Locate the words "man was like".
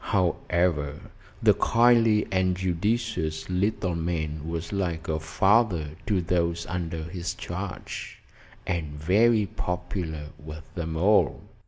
3.93-5.07